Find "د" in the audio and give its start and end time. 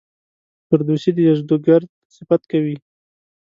1.15-1.17